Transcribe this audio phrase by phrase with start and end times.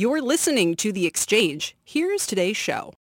[0.00, 1.76] You're listening to The Exchange.
[1.84, 2.94] Here's today's show.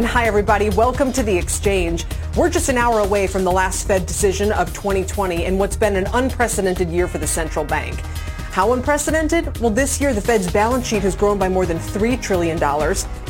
[0.00, 0.70] Hi, everybody.
[0.70, 2.06] Welcome to The Exchange.
[2.38, 5.94] We're just an hour away from the last Fed decision of 2020 and what's been
[5.94, 8.00] an unprecedented year for the central bank.
[8.50, 9.56] How unprecedented?
[9.60, 12.58] Well, this year the Fed's balance sheet has grown by more than $3 trillion.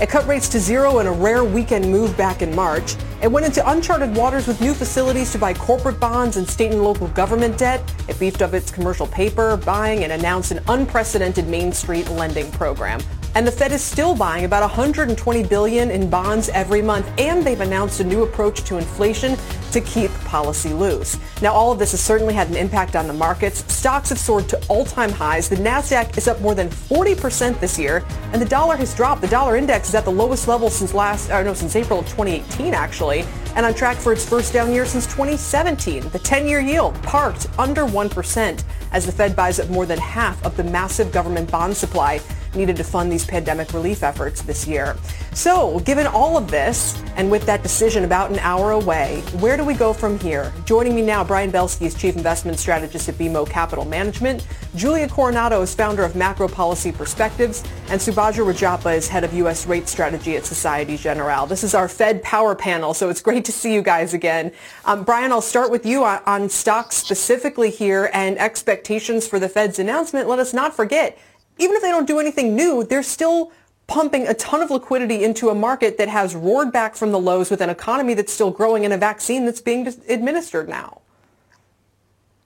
[0.00, 2.96] It cut rates to zero in a rare weekend move back in March.
[3.20, 6.82] It went into uncharted waters with new facilities to buy corporate bonds and state and
[6.82, 7.82] local government debt.
[8.08, 13.00] It beefed up its commercial paper buying and announced an unprecedented Main Street lending program.
[13.38, 17.60] And the Fed is still buying about 120 billion in bonds every month, and they've
[17.60, 19.36] announced a new approach to inflation
[19.70, 21.16] to keep policy loose.
[21.40, 23.64] Now, all of this has certainly had an impact on the markets.
[23.72, 25.48] Stocks have soared to all-time highs.
[25.48, 29.20] The Nasdaq is up more than 40% this year, and the dollar has dropped.
[29.20, 32.06] The dollar index is at the lowest level since last, or no, since April of
[32.06, 36.08] 2018, actually, and on track for its first down year since 2017.
[36.08, 40.56] The 10-year yield parked under 1% as the Fed buys up more than half of
[40.56, 42.20] the massive government bond supply
[42.54, 44.96] needed to fund these pandemic relief efforts this year.
[45.34, 49.64] So, given all of this, and with that decision about an hour away, where do
[49.64, 50.52] we go from here?
[50.64, 54.46] Joining me now, Brian Belski is Chief Investment Strategist at BMO Capital Management.
[54.74, 59.66] Julia Coronado is founder of Macro Policy Perspectives, and Subhadra Rajappa is head of U.S.
[59.66, 61.46] rate strategy at Societe Generale.
[61.46, 64.52] This is our Fed Power Panel, so it's great to see you guys again.
[64.84, 69.48] Um, Brian, I'll start with you on, on stocks specifically here and expectations for the
[69.48, 70.28] Fed's announcement.
[70.28, 71.18] Let us not forget,
[71.58, 73.52] even if they don't do anything new, they're still
[73.86, 77.50] pumping a ton of liquidity into a market that has roared back from the lows
[77.50, 81.00] with an economy that's still growing and a vaccine that's being administered now.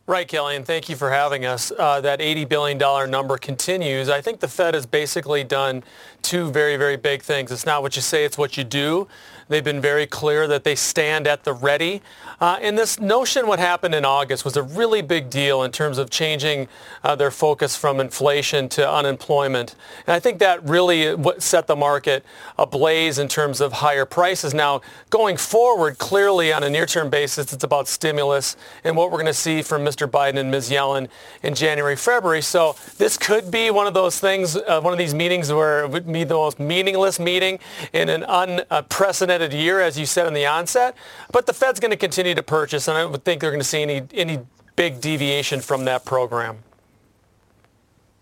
[0.07, 1.71] Right, Kelly, and thank you for having us.
[1.79, 4.09] Uh, that $80 billion number continues.
[4.09, 5.85] I think the Fed has basically done
[6.23, 7.53] two very, very big things.
[7.53, 9.07] It's not what you say, it's what you do.
[9.49, 12.03] They've been very clear that they stand at the ready.
[12.43, 15.97] Uh, and this notion, what happened in August, was a really big deal in terms
[15.97, 16.67] of changing
[17.05, 19.77] uh, their focus from inflation to unemployment.
[20.09, 22.25] And I think that really set the market
[22.59, 24.53] ablaze in terms of higher prices.
[24.55, 29.27] Now, going forward, clearly on a near-term basis, it's about stimulus and what we're going
[29.27, 30.11] to see from Mr.
[30.11, 30.69] Biden and Ms.
[30.69, 31.07] Yellen
[31.45, 32.43] in January, February.
[32.43, 35.91] So this could be one of those things, uh, one of these meetings where it
[35.91, 37.61] would be the most meaningless meeting
[37.93, 38.25] in an
[38.69, 40.97] unprecedented year, as you said in the onset.
[41.31, 43.67] But the Fed's going to continue to purchase, and I don't think they're going to
[43.67, 44.41] see any, any
[44.77, 46.59] big deviation from that program.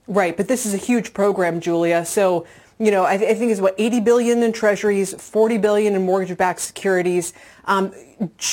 [0.07, 2.05] Right, but this is a huge program, Julia.
[2.05, 2.47] So,
[2.81, 6.05] you know, I, th- I think it's what 80 billion in treasuries, 40 billion in
[6.05, 7.33] mortgage-backed securities.
[7.67, 7.93] Um,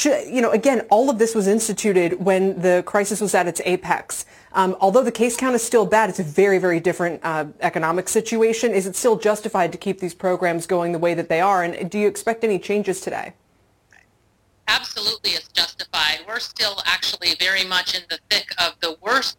[0.05, 4.25] you know, again, all of this was instituted when the crisis was at its apex.
[4.53, 8.07] Um, although the case count is still bad, it's a very, very different uh, economic
[8.09, 8.71] situation.
[8.71, 11.63] Is it still justified to keep these programs going the way that they are?
[11.63, 13.33] And do you expect any changes today?
[14.67, 16.19] Absolutely, it's justified.
[16.27, 19.37] We're still actually very much in the thick of the worst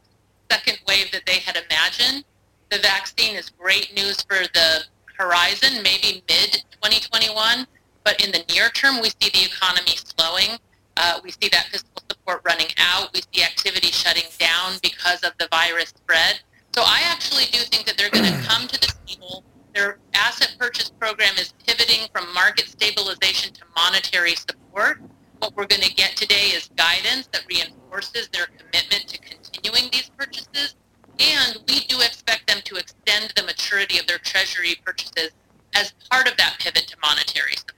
[0.50, 2.24] second wave that they had imagined.
[2.70, 4.84] The vaccine is great news for the
[5.18, 7.66] horizon, maybe mid 2021,
[8.04, 10.58] but in the near term, we see the economy slowing.
[10.96, 13.10] Uh, we see that fiscal support running out.
[13.14, 16.40] We see activity shutting down because of the virus spread.
[16.74, 19.44] So I actually do think that they're going to come to the table.
[19.74, 25.00] Their asset purchase program is pivoting from market stabilization to monetary support.
[25.38, 30.10] What we're going to get today is guidance that reinforces their commitment to continuing these
[30.16, 30.74] purchases.
[31.20, 35.30] And we do expect them to extend the maturity of their treasury purchases
[35.74, 37.74] as part of that pivot to monetary support.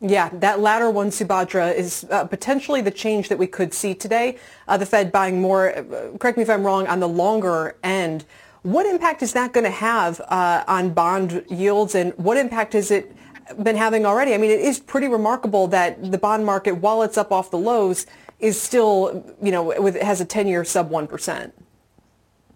[0.00, 4.38] Yeah, that latter one, Subhadra, is uh, potentially the change that we could see today.
[4.66, 8.24] Uh, the Fed buying more, uh, correct me if I'm wrong, on the longer end.
[8.62, 12.90] What impact is that going to have uh, on bond yields and what impact is
[12.90, 13.14] it
[13.62, 14.34] been having already?
[14.34, 17.58] I mean, it is pretty remarkable that the bond market, while it's up off the
[17.58, 18.06] lows,
[18.38, 21.52] is still, you know, with, has a 10-year sub 1%.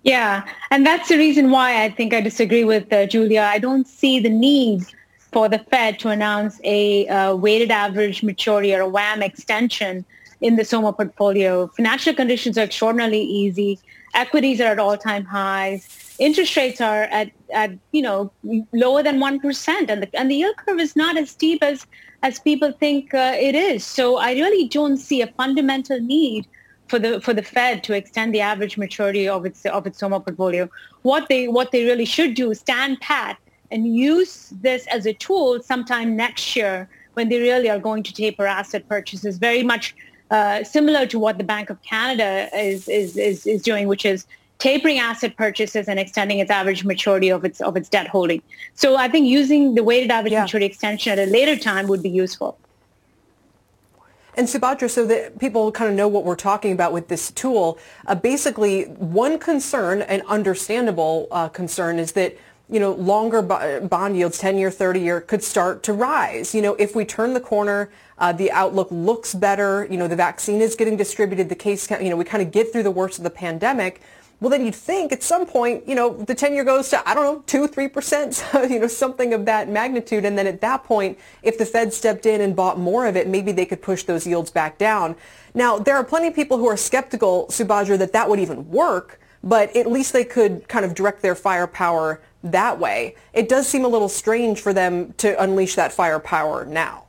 [0.02, 3.40] Yeah, and that's the reason why I think I disagree with uh, Julia.
[3.42, 4.84] I don't see the need
[5.32, 10.04] for the Fed to announce a uh, weighted average maturity or a WAM extension
[10.40, 11.68] in the SOMA portfolio.
[11.68, 13.78] Financial conditions are extraordinarily easy.
[14.12, 16.03] Equities are at all-time highs.
[16.18, 18.30] Interest rates are at, at you know,
[18.72, 19.90] lower than 1%.
[19.90, 21.86] And the, and the yield curve is not as steep as,
[22.22, 23.84] as people think uh, it is.
[23.84, 26.46] So I really don't see a fundamental need
[26.88, 30.20] for the for the Fed to extend the average maturity of its of its SOMA
[30.20, 30.68] portfolio.
[31.00, 33.38] What they what they really should do is stand pat
[33.70, 38.12] and use this as a tool sometime next year when they really are going to
[38.12, 39.94] taper asset purchases, very much
[40.30, 44.26] uh, similar to what the Bank of Canada is, is, is, is doing, which is
[44.58, 48.42] tapering asset purchases and extending its average maturity of its of its debt holding.
[48.74, 50.42] So I think using the weighted average yeah.
[50.42, 52.58] maturity extension at a later time would be useful.
[54.36, 57.78] And Subhadra, so that people kind of know what we're talking about with this tool,
[58.06, 62.36] uh, basically one concern, an understandable uh, concern, is that
[62.70, 66.54] you know, longer bond yields, 10-year, 30-year, could start to rise.
[66.54, 70.16] You know, if we turn the corner, uh, the outlook looks better, you know, the
[70.16, 73.18] vaccine is getting distributed, the case, you know, we kind of get through the worst
[73.18, 74.00] of the pandemic,
[74.44, 77.24] well, then you'd think at some point, you know, the 10-year goes to, I don't
[77.24, 80.26] know, 2 3%, you know, something of that magnitude.
[80.26, 83.26] And then at that point, if the Fed stepped in and bought more of it,
[83.26, 85.16] maybe they could push those yields back down.
[85.54, 89.18] Now, there are plenty of people who are skeptical, Subhadra, that that would even work,
[89.42, 93.16] but at least they could kind of direct their firepower that way.
[93.32, 97.04] It does seem a little strange for them to unleash that firepower now.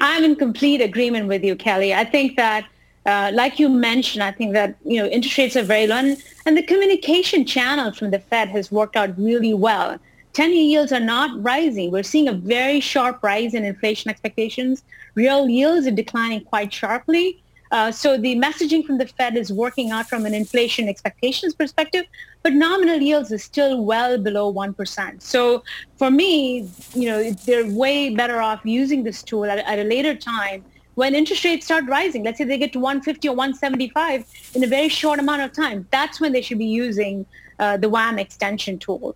[0.00, 1.94] I'm in complete agreement with you, Kelly.
[1.94, 2.64] I think that
[3.08, 6.22] uh, like you mentioned, I think that you know interest rates are very low, and,
[6.44, 9.98] and the communication channel from the Fed has worked out really well.
[10.34, 11.90] Ten-year yields are not rising.
[11.90, 14.82] We're seeing a very sharp rise in inflation expectations.
[15.14, 17.42] Real yields are declining quite sharply.
[17.70, 22.04] Uh, so the messaging from the Fed is working out from an inflation expectations perspective,
[22.42, 25.22] but nominal yields is still well below 1%.
[25.22, 25.62] So
[25.96, 30.14] for me, you know, they're way better off using this tool at, at a later
[30.14, 30.64] time
[30.98, 34.24] when interest rates start rising, let's say they get to 150 or 175
[34.54, 37.24] in a very short amount of time, that's when they should be using
[37.60, 39.14] uh, the WAM extension tool.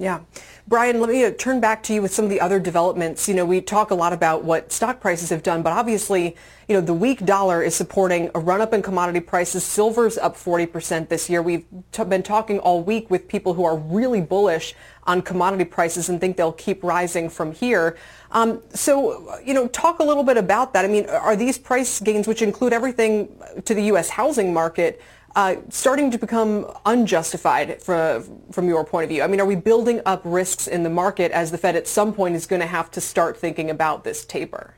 [0.00, 0.20] Yeah.
[0.68, 3.28] Brian, let me uh, turn back to you with some of the other developments.
[3.28, 6.36] You know, we talk a lot about what stock prices have done, but obviously,
[6.68, 9.64] you know, the weak dollar is supporting a run-up in commodity prices.
[9.64, 11.42] Silver's up 40% this year.
[11.42, 14.72] We've t- been talking all week with people who are really bullish
[15.02, 17.96] on commodity prices and think they'll keep rising from here.
[18.30, 20.84] Um, so, you know, talk a little bit about that.
[20.84, 24.10] I mean, are these price gains, which include everything to the U.S.
[24.10, 25.02] housing market,
[25.36, 29.22] uh, starting to become unjustified from, from your point of view?
[29.22, 32.12] I mean, are we building up risks in the market as the Fed at some
[32.12, 34.74] point is going to have to start thinking about this taper?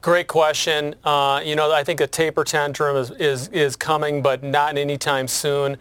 [0.00, 0.94] Great question.
[1.04, 5.28] Uh, you know, I think a taper tantrum is, is, is coming, but not anytime
[5.28, 5.76] soon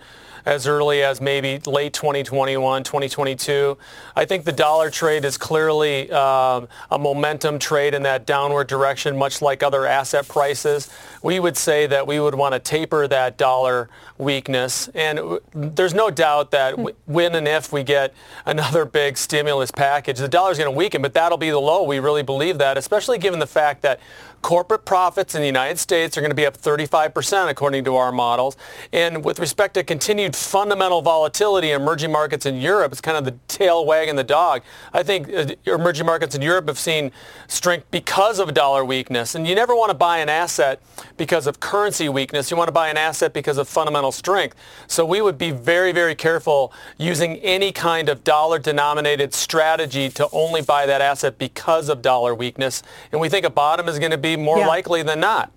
[0.50, 3.78] as early as maybe late 2021, 2022.
[4.16, 9.16] I think the dollar trade is clearly um, a momentum trade in that downward direction,
[9.16, 10.90] much like other asset prices.
[11.22, 14.88] We would say that we would want to taper that dollar weakness.
[14.96, 16.74] And there's no doubt that
[17.06, 18.16] when and if we get
[18.48, 21.84] another big stimulus package, the dollar is going to weaken, but that'll be the low.
[21.84, 24.00] We really believe that, especially given the fact that
[24.42, 28.12] corporate profits in the United States are going to be up 35% according to our
[28.12, 28.58] models.
[28.94, 33.26] And with respect to continued fundamental volatility in emerging markets in Europe, it's kind of
[33.26, 34.62] the tail wagging the dog.
[34.94, 37.12] I think uh, emerging markets in Europe have seen
[37.48, 39.36] strength because of dollar weakness.
[39.36, 40.82] And you never want to buy an asset
[41.18, 42.50] because of currency weakness.
[42.50, 44.56] You want to buy an asset because of fundamental strength.
[44.88, 50.28] So we would be very, very careful using any kind of dollar denominated strategy to
[50.32, 52.84] only buy that asset because of dollar weakness.
[53.12, 54.68] And we think a bottom is going to be be more yeah.
[54.68, 55.52] likely than not.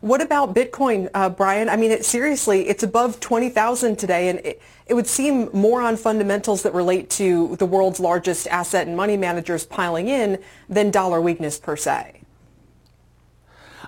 [0.00, 1.68] What about Bitcoin, uh, Brian?
[1.68, 5.96] I mean, it, seriously, it's above 20,000 today, and it, it would seem more on
[5.96, 11.20] fundamentals that relate to the world's largest asset and money managers piling in than dollar
[11.20, 12.20] weakness per se.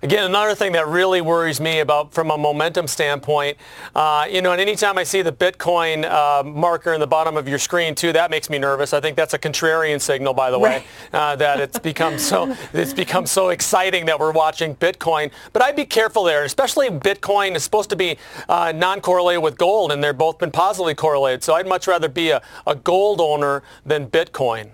[0.02, 3.56] Again, another thing that really worries me about from a momentum standpoint,
[3.96, 7.48] uh, you know, and anytime I see the Bitcoin uh, marker in the bottom of
[7.48, 8.92] your screen too, that makes me nervous.
[8.92, 12.92] I think that's a contrarian signal, by the way, uh, that it's become so it's
[12.92, 15.32] become so exciting that we're watching Bitcoin.
[15.52, 19.90] But I'd be careful there, especially Bitcoin is supposed to be uh, non-correlated with gold,
[19.90, 21.42] and they're both been positively correlated.
[21.42, 24.70] So I'd much rather be a, a gold owner than Bitcoin.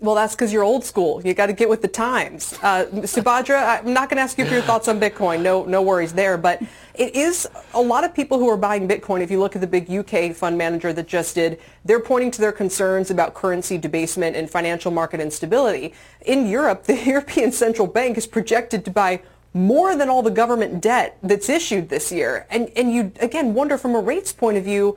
[0.00, 1.20] Well, that's because you're old school.
[1.22, 2.54] You got to get with the times.
[2.62, 5.42] Uh, Subhadra, I'm not going to ask you for your thoughts on Bitcoin.
[5.42, 6.38] No, no worries there.
[6.38, 6.62] But
[6.94, 9.20] it is a lot of people who are buying Bitcoin.
[9.20, 12.40] If you look at the big UK fund manager that just did, they're pointing to
[12.40, 15.92] their concerns about currency debasement and financial market instability.
[16.24, 19.20] In Europe, the European Central Bank is projected to buy
[19.52, 22.46] more than all the government debt that's issued this year.
[22.50, 24.96] And, and you, again, wonder from a rates point of view,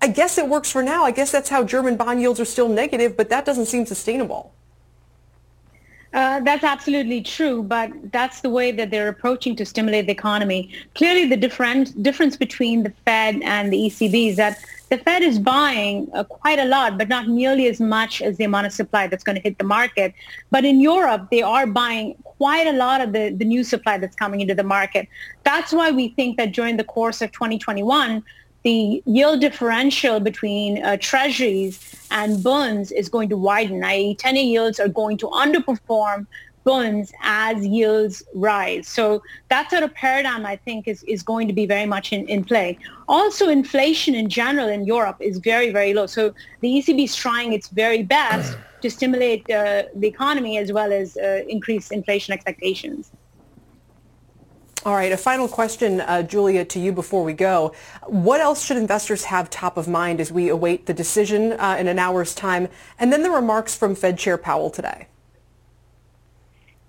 [0.00, 1.04] I guess it works for now.
[1.04, 4.52] I guess that's how German bond yields are still negative, but that doesn't seem sustainable.
[6.14, 10.70] Uh, that's absolutely true, but that's the way that they're approaching to stimulate the economy.
[10.94, 15.38] Clearly, the different difference between the Fed and the ECB is that the Fed is
[15.38, 19.06] buying uh, quite a lot, but not nearly as much as the amount of supply
[19.06, 20.14] that's going to hit the market.
[20.50, 24.16] But in Europe, they are buying quite a lot of the, the new supply that's
[24.16, 25.08] coming into the market.
[25.44, 28.24] That's why we think that during the course of 2021,
[28.64, 34.16] the yield differential between uh, treasuries and bonds is going to widen, i.e.
[34.16, 36.26] 10-year yields are going to underperform
[36.64, 38.86] bonds as yields rise.
[38.86, 42.28] So that sort of paradigm, I think, is, is going to be very much in,
[42.28, 42.78] in play.
[43.08, 46.06] Also, inflation in general in Europe is very, very low.
[46.06, 50.92] So the ECB is trying its very best to stimulate uh, the economy as well
[50.92, 53.10] as uh, increase inflation expectations.
[54.88, 57.74] All right, a final question, uh, Julia, to you before we go.
[58.06, 61.88] What else should investors have top of mind as we await the decision uh, in
[61.88, 62.68] an hour's time
[62.98, 65.06] and then the remarks from Fed Chair Powell today?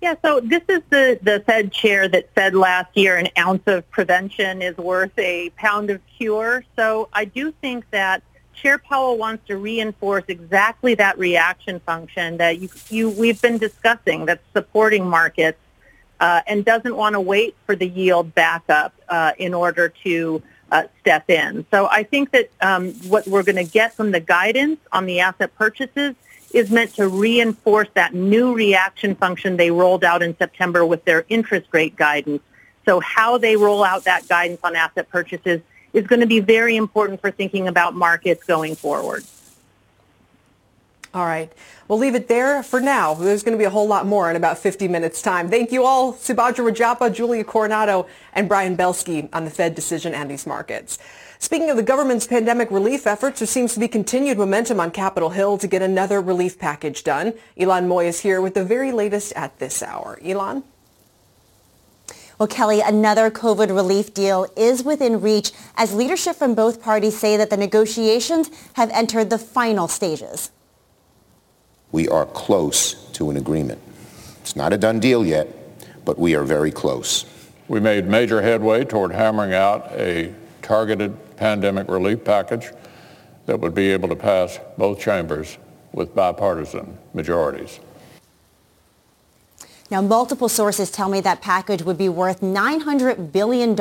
[0.00, 3.88] Yeah, so this is the, the Fed chair that said last year an ounce of
[3.90, 6.64] prevention is worth a pound of cure.
[6.76, 8.22] So I do think that
[8.54, 14.24] Chair Powell wants to reinforce exactly that reaction function that you, you we've been discussing
[14.24, 15.58] that's supporting markets
[16.20, 20.84] uh, and doesn't want to wait for the yield backup uh, in order to uh,
[21.00, 21.66] step in.
[21.70, 25.20] So I think that um, what we're going to get from the guidance on the
[25.20, 26.14] asset purchases
[26.52, 31.24] is meant to reinforce that new reaction function they rolled out in September with their
[31.28, 32.42] interest rate guidance.
[32.84, 35.60] So how they roll out that guidance on asset purchases
[35.92, 39.24] is going to be very important for thinking about markets going forward.
[41.12, 41.52] All right.
[41.88, 43.14] We'll leave it there for now.
[43.14, 45.50] There's going to be a whole lot more in about 50 minutes time.
[45.50, 50.30] Thank you all, Subhadra Rajappa, Julia Coronado, and Brian Belski on the Fed decision and
[50.30, 50.98] these markets.
[51.40, 55.30] Speaking of the government's pandemic relief efforts, there seems to be continued momentum on Capitol
[55.30, 57.32] Hill to get another relief package done.
[57.56, 60.18] Ylan Mui is here with the very latest at this hour.
[60.22, 60.62] Elon?
[62.38, 67.36] Well, Kelly, another COVID relief deal is within reach as leadership from both parties say
[67.36, 70.50] that the negotiations have entered the final stages.
[71.92, 73.80] We are close to an agreement.
[74.40, 75.48] It's not a done deal yet,
[76.04, 77.24] but we are very close.
[77.68, 82.70] We made major headway toward hammering out a targeted pandemic relief package
[83.46, 85.58] that would be able to pass both chambers
[85.92, 87.80] with bipartisan majorities.
[89.90, 93.76] Now, multiple sources tell me that package would be worth $900 billion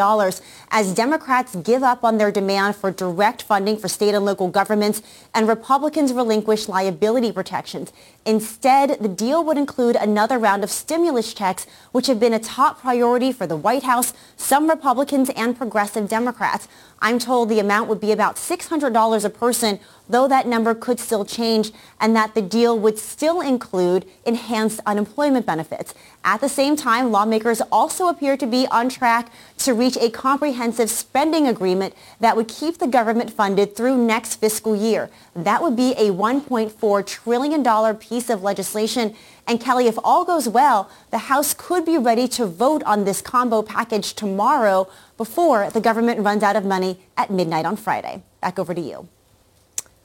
[0.71, 5.03] as Democrats give up on their demand for direct funding for state and local governments
[5.35, 7.93] and Republicans relinquish liability protections.
[8.25, 12.81] Instead, the deal would include another round of stimulus checks, which have been a top
[12.81, 16.67] priority for the White House, some Republicans, and progressive Democrats.
[17.01, 21.23] I'm told the amount would be about $600 a person, though that number could still
[21.23, 25.93] change, and that the deal would still include enhanced unemployment benefits.
[26.23, 30.89] At the same time, lawmakers also appear to be on track to reach a comprehensive
[30.89, 35.09] spending agreement that would keep the government funded through next fiscal year.
[35.33, 39.15] That would be a $1.4 trillion piece of legislation.
[39.47, 43.21] And Kelly, if all goes well, the House could be ready to vote on this
[43.21, 48.23] combo package tomorrow before the government runs out of money at midnight on Friday.
[48.41, 49.07] Back over to you.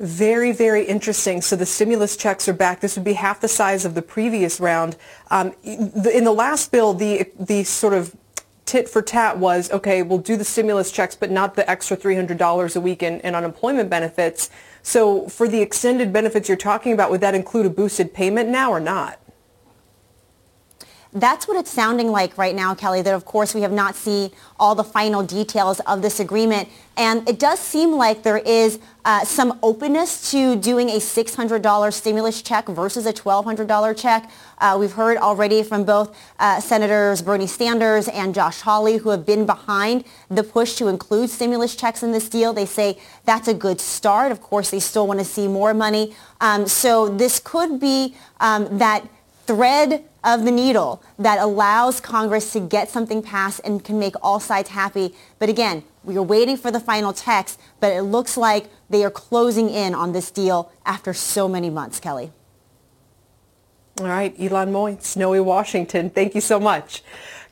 [0.04, 1.40] Very, very interesting.
[1.40, 2.80] So the stimulus checks are back.
[2.80, 4.96] This would be half the size of the previous round.
[5.30, 8.14] Um, in the last bill, the the sort of
[8.66, 12.76] tit for tat was, okay, we'll do the stimulus checks, but not the extra $300
[12.76, 14.50] a week in, in unemployment benefits.
[14.82, 18.70] So for the extended benefits you're talking about, would that include a boosted payment now
[18.70, 19.18] or not?
[21.14, 24.32] That's what it's sounding like right now, Kelly, that of course we have not seen
[24.58, 26.68] all the final details of this agreement.
[26.96, 32.42] And it does seem like there is uh, some openness to doing a $600 stimulus
[32.42, 34.28] check versus a $1,200 check.
[34.58, 39.24] Uh, we've heard already from both uh, Senators Bernie Sanders and Josh Hawley who have
[39.24, 42.52] been behind the push to include stimulus checks in this deal.
[42.52, 44.32] They say that's a good start.
[44.32, 46.14] Of course, they still want to see more money.
[46.40, 49.06] Um, so this could be um, that
[49.46, 54.40] thread of the needle that allows Congress to get something passed and can make all
[54.40, 55.14] sides happy.
[55.38, 59.10] But again, we are waiting for the final text, but it looks like they are
[59.10, 62.32] closing in on this deal after so many months, Kelly.
[64.00, 67.02] All right, Ylan Mui, Snowy Washington, thank you so much.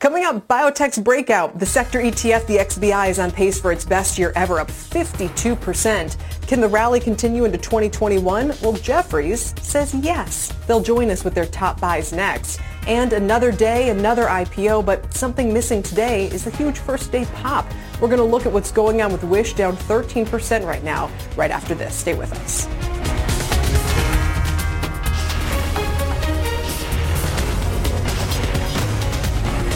[0.03, 1.61] Coming up, biotech's breakout.
[1.61, 6.17] The sector ETF, the XBI, is on pace for its best year ever, up 52%.
[6.49, 8.49] Can the rally continue into 2021?
[8.61, 10.53] Well, Jefferies says yes.
[10.67, 12.59] They'll join us with their top buys next.
[12.89, 17.65] And another day, another IPO, but something missing today is the huge first day pop.
[18.01, 21.53] We're going to look at what's going on with Wish down 13% right now, right
[21.53, 21.95] after this.
[21.95, 23.32] Stay with us.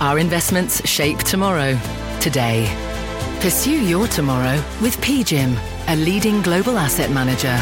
[0.00, 1.78] our investments shape tomorrow,
[2.20, 2.66] today.
[3.40, 5.56] Pursue your tomorrow with PGIM,
[5.88, 7.56] a leading global asset manager.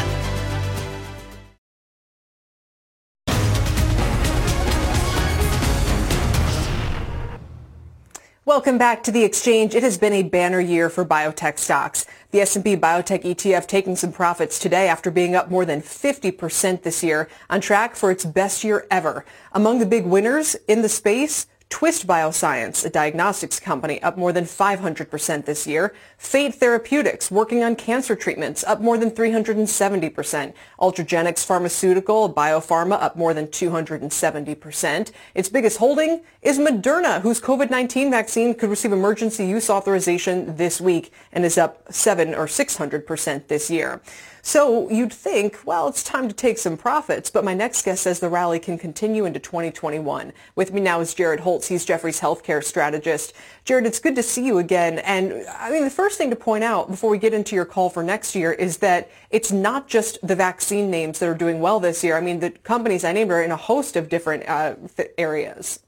[8.46, 9.74] Welcome back to the exchange.
[9.74, 12.04] It has been a banner year for biotech stocks.
[12.30, 17.02] The S&P Biotech ETF taking some profits today after being up more than 50% this
[17.04, 19.24] year, on track for its best year ever.
[19.52, 24.44] Among the big winners in the space, Twist Bioscience, a diagnostics company, up more than
[24.44, 25.94] 500% this year.
[26.18, 30.52] Fate Therapeutics, working on cancer treatments, up more than 370%.
[30.80, 35.12] Ultragenyx Pharmaceutical, biopharma, up more than 270%.
[35.36, 41.12] Its biggest holding is Moderna, whose COVID-19 vaccine could receive emergency use authorization this week
[41.32, 44.02] and is up 7 or 600% this year.
[44.42, 47.30] So you'd think, well, it's time to take some profits.
[47.30, 50.32] But my next guest says the rally can continue into 2021.
[50.54, 51.68] With me now is Jared Holz.
[51.68, 53.34] He's Jefferies' healthcare strategist.
[53.64, 54.98] Jared, it's good to see you again.
[55.00, 57.90] And I mean, the first thing to point out before we get into your call
[57.90, 61.80] for next year is that it's not just the vaccine names that are doing well
[61.80, 62.16] this year.
[62.16, 64.74] I mean, the companies I named are in a host of different uh,
[65.18, 65.80] areas.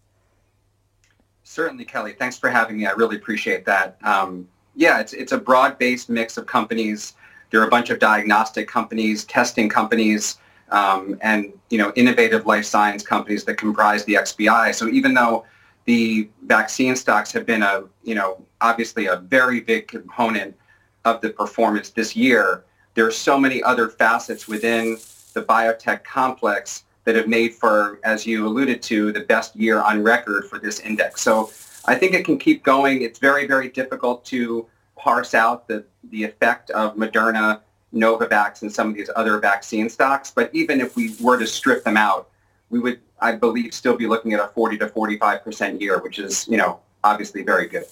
[1.44, 2.12] Certainly, Kelly.
[2.12, 2.86] Thanks for having me.
[2.86, 3.98] I really appreciate that.
[4.02, 7.14] Um, yeah, it's, it's a broad-based mix of companies
[7.52, 10.38] there are a bunch of diagnostic companies, testing companies,
[10.70, 14.74] um, and you know innovative life science companies that comprise the XBI.
[14.74, 15.44] So even though
[15.84, 20.56] the vaccine stocks have been a you know obviously a very big component
[21.04, 24.96] of the performance this year, there are so many other facets within
[25.34, 30.02] the biotech complex that have made for, as you alluded to, the best year on
[30.02, 31.20] record for this index.
[31.20, 31.50] So
[31.84, 33.02] I think it can keep going.
[33.02, 34.66] It's very, very difficult to
[35.02, 37.60] parse out the, the effect of Moderna,
[37.92, 40.30] Novavax, and some of these other vaccine stocks.
[40.30, 42.28] But even if we were to strip them out,
[42.70, 46.46] we would, I believe, still be looking at a 40 to 45% year, which is,
[46.48, 47.84] you know, obviously very good.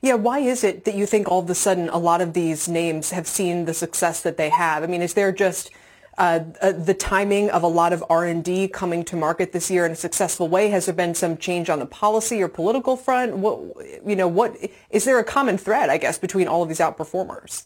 [0.00, 2.66] Yeah, why is it that you think all of a sudden a lot of these
[2.68, 4.82] names have seen the success that they have?
[4.82, 5.70] I mean, is there just
[6.18, 9.92] uh, uh, the timing of a lot of R&D coming to market this year in
[9.92, 10.68] a successful way?
[10.68, 13.36] Has there been some change on the policy or political front?
[13.36, 13.60] What,
[14.06, 14.56] you know, what
[14.90, 17.64] is there a common thread, I guess, between all of these outperformers?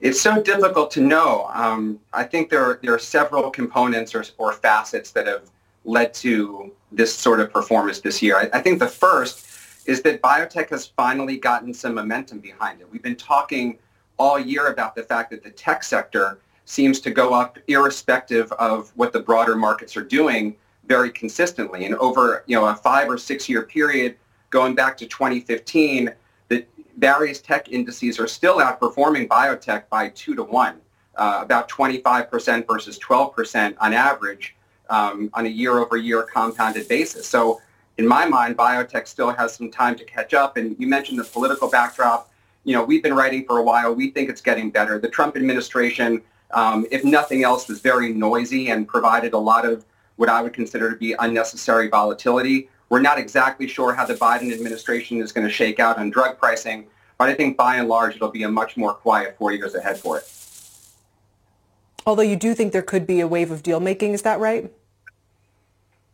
[0.00, 1.48] It's so difficult to know.
[1.54, 5.50] Um, I think there are, there are several components or, or facets that have
[5.86, 8.36] led to this sort of performance this year.
[8.36, 9.46] I, I think the first
[9.86, 12.90] is that biotech has finally gotten some momentum behind it.
[12.90, 13.78] We've been talking
[14.18, 18.92] all year about the fact that the tech sector seems to go up irrespective of
[18.96, 21.84] what the broader markets are doing very consistently.
[21.84, 24.16] And over you know a five or six year period,
[24.50, 26.10] going back to 2015,
[26.48, 26.64] the
[26.98, 30.76] various tech indices are still outperforming biotech by two to one,
[31.16, 34.54] uh, about 25% versus 12% on average
[34.90, 37.26] um, on a year over year compounded basis.
[37.26, 37.60] So
[37.98, 40.56] in my mind, biotech still has some time to catch up.
[40.56, 42.30] And you mentioned the political backdrop.
[42.64, 43.94] You know, we've been writing for a while.
[43.94, 44.98] We think it's getting better.
[44.98, 46.22] The Trump administration
[46.54, 49.84] um, if nothing else, was very noisy and provided a lot of
[50.16, 52.68] what I would consider to be unnecessary volatility.
[52.88, 56.38] We're not exactly sure how the Biden administration is going to shake out on drug
[56.38, 56.86] pricing,
[57.18, 59.98] but I think by and large it'll be a much more quiet four years ahead
[59.98, 60.30] for it.
[62.06, 64.70] Although you do think there could be a wave of deal making, is that right?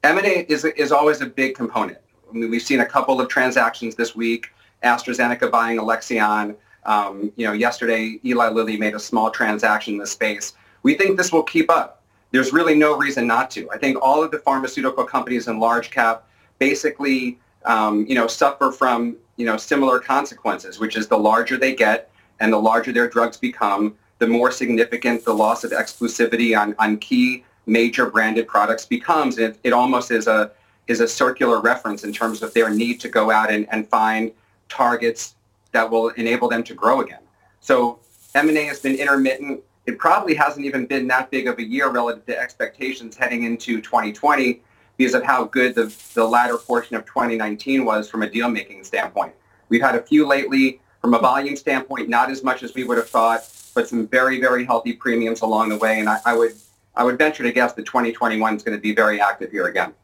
[0.05, 1.99] M&A is, is always a big component.
[2.31, 7.47] I mean, we've seen a couple of transactions this week, AstraZeneca buying Alexion, um, you
[7.47, 10.55] know, yesterday, Eli Lilly made a small transaction in the space.
[10.83, 12.03] We think this will keep up.
[12.33, 13.71] There's really no reason not to.
[13.71, 16.27] I think all of the pharmaceutical companies in large cap
[16.59, 21.75] basically, um, you know, suffer from, you know, similar consequences, which is the larger they
[21.75, 26.75] get and the larger their drugs become, the more significant the loss of exclusivity on,
[26.79, 29.39] on key major branded products becomes.
[29.39, 30.53] It, it almost is a,
[30.87, 34.33] is a circular reference in terms of their need to go out and, and find
[34.69, 35.35] targets
[35.73, 37.21] that will enable them to grow again.
[37.61, 38.01] So
[38.35, 39.61] M&A has been intermittent.
[39.87, 43.81] It probably hasn't even been that big of a year relative to expectations heading into
[43.81, 44.63] 2020
[44.97, 49.33] because of how good the, the latter portion of 2019 was from a deal-making standpoint.
[49.69, 52.99] We've had a few lately from a volume standpoint, not as much as we would
[52.99, 56.01] have thought, but some very, very healthy premiums along the way.
[56.01, 56.53] And I, I would
[56.95, 59.95] I would venture to guess that 2021 is going to be very active here again.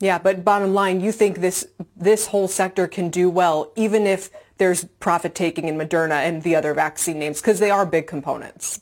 [0.00, 4.30] Yeah, but bottom line, you think this this whole sector can do well, even if
[4.58, 8.80] there's profit taking in Moderna and the other vaccine names, because they are big components.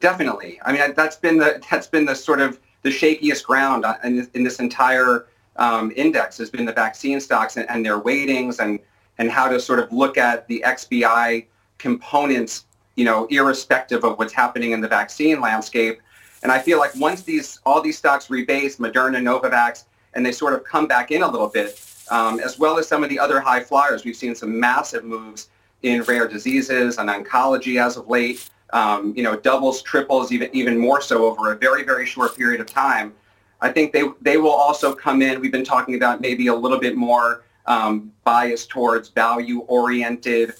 [0.00, 0.60] Definitely.
[0.64, 4.44] I mean, that's been the that's been the sort of the shakiest ground in, in
[4.44, 5.26] this entire
[5.56, 8.80] um, index has been the vaccine stocks and, and, their weightings and
[9.18, 11.46] and how to sort of look at the XBI
[11.78, 12.64] components,
[12.96, 16.00] you know, irrespective of what's happening in the vaccine landscape.
[16.44, 20.52] And I feel like once these all these stocks rebase, Moderna, Novavax, and they sort
[20.52, 21.80] of come back in a little bit,
[22.10, 25.48] um, as well as some of the other high flyers, we've seen some massive moves
[25.82, 28.48] in rare diseases and oncology as of late.
[28.72, 32.60] Um, you know, doubles, triples, even even more so over a very very short period
[32.60, 33.14] of time.
[33.62, 35.40] I think they they will also come in.
[35.40, 40.50] We've been talking about maybe a little bit more um, bias towards value oriented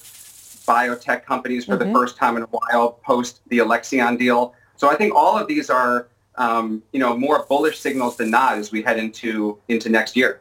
[0.67, 1.93] biotech companies for mm-hmm.
[1.93, 4.55] the first time in a while post the Alexion deal.
[4.77, 8.59] So I think all of these are, um, you know, more bullish signals than not
[8.59, 10.41] as we head into into next year.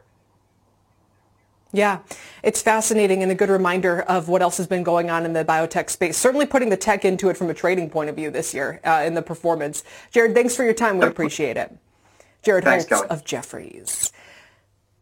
[1.72, 1.98] Yeah,
[2.44, 5.44] it's fascinating and a good reminder of what else has been going on in the
[5.44, 6.16] biotech space.
[6.16, 9.02] Certainly putting the tech into it from a trading point of view this year uh,
[9.04, 9.82] in the performance.
[10.12, 10.98] Jared, thanks for your time.
[10.98, 11.76] We appreciate it.
[12.44, 13.10] Jared Thanks, Holz Kelly.
[13.10, 14.12] of Jefferies.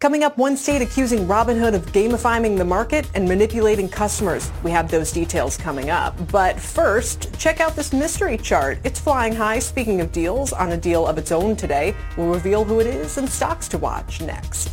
[0.03, 4.51] Coming up, one state accusing Robinhood of gamifying the market and manipulating customers.
[4.65, 6.17] We have those details coming up.
[6.33, 8.81] But first, check out this mystery chart.
[8.83, 9.61] It's flying high.
[9.61, 13.17] Speaking of deals, on a deal of its own today, we'll reveal who it is
[13.17, 14.73] and stocks to watch next.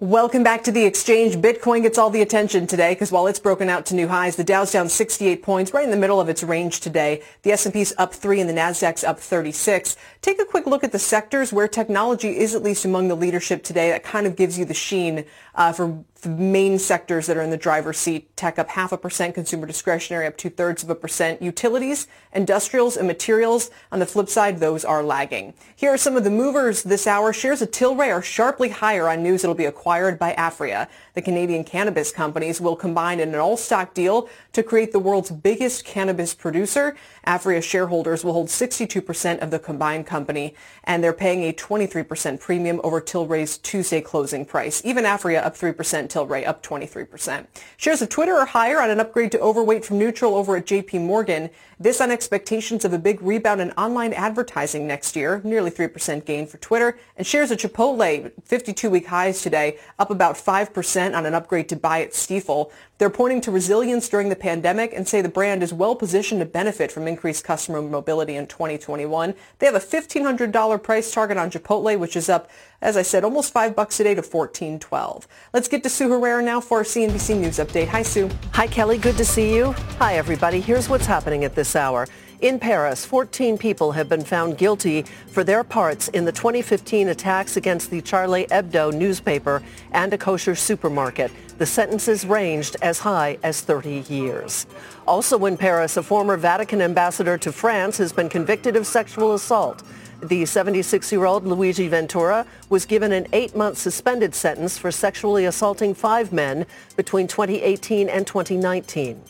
[0.00, 1.36] Welcome back to the exchange.
[1.36, 4.42] Bitcoin gets all the attention today because while it's broken out to new highs, the
[4.42, 7.22] Dow's down 68 points, right in the middle of its range today.
[7.42, 9.98] The S&P's up 3 and the Nasdaq's up 36.
[10.22, 13.62] Take a quick look at the sectors where technology is at least among the leadership
[13.62, 13.90] today.
[13.90, 17.50] That kind of gives you the sheen uh, for the main sectors that are in
[17.50, 18.36] the driver's seat.
[18.36, 21.42] Tech up half a percent, consumer discretionary up two thirds of a percent.
[21.42, 23.70] Utilities, industrials, and materials.
[23.90, 25.54] On the flip side, those are lagging.
[25.74, 27.32] Here are some of the movers this hour.
[27.32, 30.88] Shares of Tilray are sharply higher on news it'll be acquired by Aphria.
[31.14, 35.84] The Canadian cannabis companies will combine in an all-stock deal to create the world's biggest
[35.84, 36.96] cannabis producer.
[37.26, 40.54] Aphria shareholders will hold 62% of the combined company,
[40.84, 44.82] and they're paying a 23% premium over Tilray's Tuesday closing price.
[44.84, 47.46] Even Aphria up 3%, Tilray up 23%.
[47.76, 51.02] Shares of Twitter are higher on an upgrade to overweight from neutral over at JP
[51.02, 51.50] Morgan.
[51.78, 56.46] This on expectations of a big rebound in online advertising next year, nearly 3% gain
[56.46, 56.98] for Twitter.
[57.16, 62.02] And shares of Chipotle, 52-week highs today, up about 5% on an upgrade to buy
[62.02, 62.70] at Stifel.
[63.00, 66.44] They're pointing to resilience during the pandemic and say the brand is well positioned to
[66.44, 69.34] benefit from increased customer mobility in 2021.
[69.58, 72.50] They have a $1,500 price target on Chipotle, which is up,
[72.82, 75.26] as I said, almost 5 bucks a day to 14.12.
[75.54, 77.88] Let's get to Sue Herrera now for our CNBC News update.
[77.88, 78.28] Hi, Sue.
[78.52, 78.98] Hi, Kelly.
[78.98, 79.72] Good to see you.
[79.98, 80.60] Hi, everybody.
[80.60, 82.06] Here's what's happening at this hour.
[82.40, 87.58] In Paris, 14 people have been found guilty for their parts in the 2015 attacks
[87.58, 91.30] against the Charlie Hebdo newspaper and a kosher supermarket.
[91.58, 94.66] The sentences ranged as high as 30 years.
[95.06, 99.82] Also in Paris, a former Vatican ambassador to France has been convicted of sexual assault.
[100.22, 106.64] The 76-year-old Luigi Ventura was given an eight-month suspended sentence for sexually assaulting five men
[106.96, 109.22] between 2018 and 2019.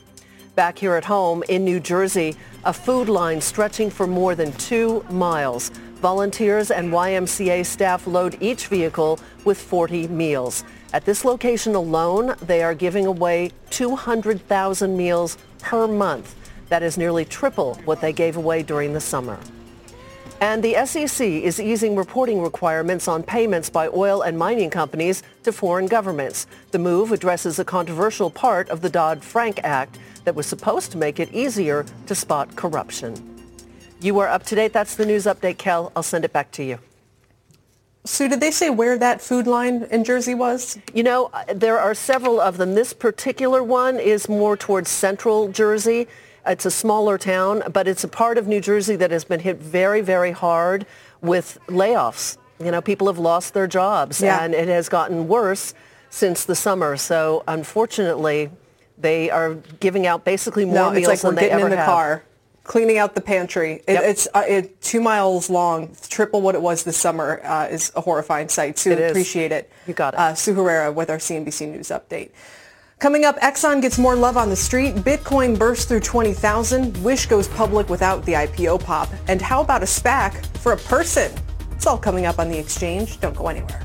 [0.57, 2.35] Back here at home in New Jersey,
[2.65, 5.71] a food line stretching for more than two miles.
[6.01, 10.65] Volunteers and YMCA staff load each vehicle with 40 meals.
[10.93, 16.35] At this location alone, they are giving away 200,000 meals per month.
[16.69, 19.39] That is nearly triple what they gave away during the summer.
[20.41, 25.53] And the SEC is easing reporting requirements on payments by oil and mining companies to
[25.53, 26.47] foreign governments.
[26.71, 31.19] The move addresses a controversial part of the Dodd-Frank Act that was supposed to make
[31.21, 33.15] it easier to spot corruption.
[34.01, 34.73] You are up to date.
[34.73, 35.93] That's the news update, Kel.
[35.95, 36.79] I'll send it back to you.
[38.05, 40.79] Sue, did they say where that food line in Jersey was?
[40.95, 42.75] You know, uh, there are several of them.
[42.75, 46.09] This particular one is more towards central Jersey.
[46.47, 49.59] It's a smaller town, but it's a part of New Jersey that has been hit
[49.59, 50.87] very, very hard
[51.21, 52.39] with layoffs.
[52.59, 54.43] You know, people have lost their jobs, Yeah.
[54.43, 55.75] and it has gotten worse
[56.09, 56.97] since the summer.
[56.97, 58.51] So unfortunately,
[59.01, 61.67] they are giving out basically more no, meals it's like than we're they getting ever
[61.67, 61.87] in the have.
[61.87, 62.23] car,
[62.65, 63.83] cleaning out the pantry.
[63.87, 64.03] It, Yep.
[64.05, 67.41] It's uh, it, two miles long, triple what it was this summer.
[67.45, 68.79] Uh, is a horrifying sight.
[68.79, 69.11] Sue, It is.
[69.11, 69.71] appreciate it.
[69.87, 70.21] You got it.
[70.21, 72.31] Uh, Sue Herrera with our CNBC News update.
[72.99, 74.95] Coming up, Exxon gets more love on the street.
[74.97, 77.03] Bitcoin bursts through 20,000.
[77.03, 79.09] Wish goes public without the IPO pop.
[79.27, 81.33] And how about a SPAC for a person?
[81.73, 83.19] It's all coming up on the exchange.
[83.21, 83.81] Don't go anywhere.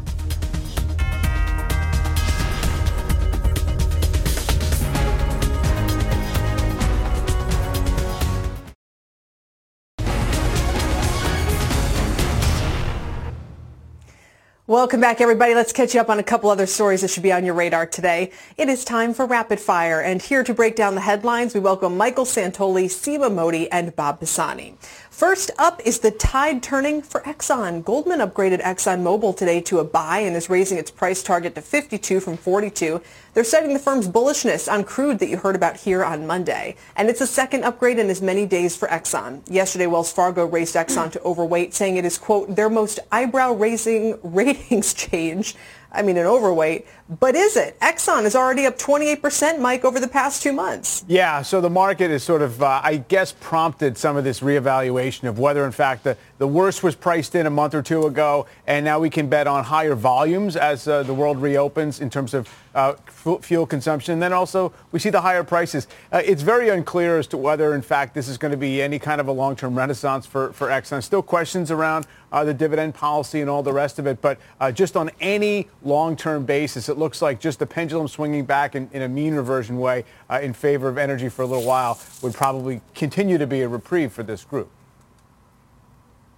[14.67, 15.53] Welcome back, everybody.
[15.53, 17.85] Let's catch you up on a couple other stories that should be on your radar
[17.85, 18.31] today.
[18.57, 21.95] It is time for Rapid Fire, and here to break down the headlines, we welcome
[21.95, 24.75] Michael Santoli, Seema Modi, and Bob Pisani.
[25.11, 27.83] First up is the tide turning for Exxon.
[27.85, 32.19] Goldman upgraded ExxonMobil today to a buy and is raising its price target to 52
[32.19, 33.01] from 42.
[33.35, 36.77] They're citing the firm's bullishness on crude that you heard about here on Monday.
[36.95, 39.41] And it's a second upgrade in as many days for Exxon.
[39.51, 44.93] Yesterday, Wells Fargo raised Exxon to overweight, saying it is, quote, their most eyebrow-raising ratings
[44.93, 45.57] change.
[45.91, 46.87] I mean, an overweight.
[47.19, 47.77] But is it?
[47.81, 51.03] Exxon is already up 28%, Mike, over the past two months.
[51.07, 55.27] Yeah, so the market is sort of, uh, I guess, prompted some of this reevaluation
[55.27, 58.45] of whether, in fact, the, the worst was priced in a month or two ago,
[58.67, 62.33] and now we can bet on higher volumes as uh, the world reopens in terms
[62.33, 64.19] of uh, fu- fuel consumption.
[64.19, 65.87] Then also, we see the higher prices.
[66.11, 68.99] Uh, it's very unclear as to whether, in fact, this is going to be any
[68.99, 71.01] kind of a long-term renaissance for, for Exxon.
[71.01, 74.71] Still questions around uh, the dividend policy and all the rest of it, but uh,
[74.71, 79.03] just on any long-term basis, it looks like just the pendulum swinging back in, in
[79.03, 82.81] a mean reversion way uh, in favor of energy for a little while would probably
[82.93, 84.69] continue to be a reprieve for this group.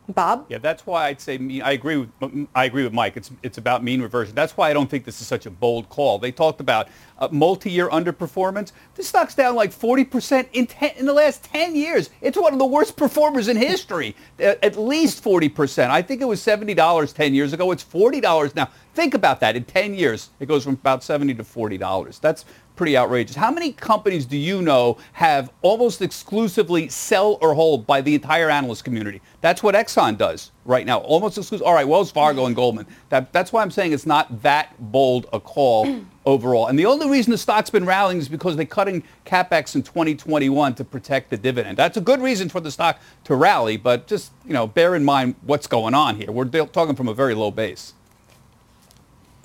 [0.10, 0.46] Bob?
[0.48, 3.18] Yeah, that's why I'd say mean, I agree with I agree with Mike.
[3.18, 4.34] It's it's about mean reversion.
[4.36, 6.18] That's why I don't think this is such a bold call.
[6.18, 6.88] They talked about
[7.20, 8.72] uh, multi-year underperformance.
[8.96, 12.10] This stock's down like 40% in ten, in the last 10 years.
[12.22, 14.16] It's one of the worst performers in history.
[14.40, 15.90] At least 40%.
[15.90, 17.72] I think it was $70 10 years ago.
[17.72, 18.70] It's $40 now.
[18.94, 19.56] Think about that.
[19.56, 22.20] In 10 years, it goes from about 70 to $40.
[22.20, 22.46] That's
[22.78, 23.36] pretty outrageous.
[23.36, 28.50] How many companies do you know have almost exclusively sell or hold by the entire
[28.50, 29.22] analyst community?
[29.42, 31.66] That's what Exxon does right now, almost exclusive.
[31.66, 32.86] All right, Wells Fargo and Goldman.
[33.10, 36.68] That, that's why I'm saying it's not that bold a call overall.
[36.68, 40.76] And the only reason the stock's been rallying is because they're cutting capex in 2021
[40.76, 41.78] to protect the dividend.
[41.78, 45.04] That's a good reason for the stock to rally, but just you know, bear in
[45.04, 46.32] mind what's going on here.
[46.32, 47.94] We're talking from a very low base.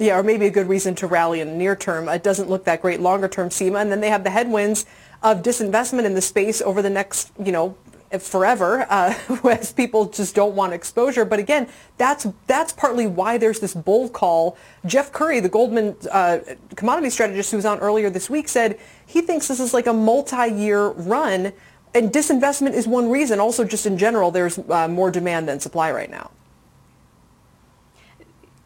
[0.03, 2.09] Yeah, or maybe a good reason to rally in the near term.
[2.09, 3.81] It doesn't look that great longer term, Seema.
[3.81, 4.85] And then they have the headwinds
[5.23, 7.77] of disinvestment in the space over the next, you know,
[8.19, 9.15] forever, uh,
[9.49, 11.25] as people just don't want exposure.
[11.25, 14.59] But again, that's that's partly why there's this bull call.
[14.85, 16.41] Jeff Currie, the Goldman uh,
[16.75, 19.93] commodity strategist who was on earlier this week, said he thinks this is like a
[19.93, 21.53] multi-year run.
[21.95, 23.39] And disinvestment is one reason.
[23.39, 26.33] Also, just in general, there's uh, more demand than supply right now.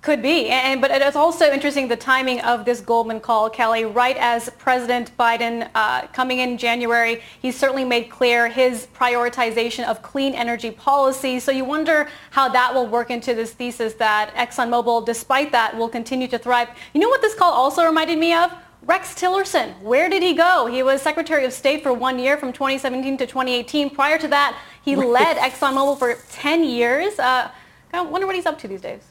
[0.07, 3.85] Could be, and but it's also interesting the timing of this Goldman call, Kelly.
[3.87, 10.03] Right as President Biden uh, coming in January, he certainly made clear his prioritization of
[10.03, 11.41] clean energy policy.
[11.41, 15.89] So you wonder how that will work into this thesis that ExxonMobil, despite that, will
[15.89, 16.69] continue to thrive.
[16.95, 18.53] You know what this call also reminded me of?
[18.83, 20.67] Rex Tillerson, where did he go?
[20.67, 23.91] He was Secretary of State for one year from 2017 to 2018.
[23.91, 27.19] Prior to that, he led ExxonMobil for 10 years.
[27.19, 27.51] Uh,
[27.93, 29.03] I wonder what he's up to these days.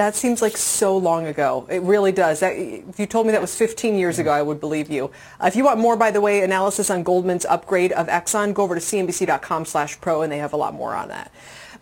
[0.00, 1.66] That seems like so long ago.
[1.68, 2.40] It really does.
[2.40, 5.10] That, if you told me that was 15 years ago, I would believe you.
[5.38, 8.62] Uh, if you want more, by the way, analysis on Goldman's upgrade of Exxon, go
[8.62, 11.30] over to cnbc.com slash pro, and they have a lot more on that.